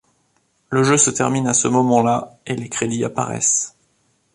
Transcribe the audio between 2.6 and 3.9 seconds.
crédits apparaissent.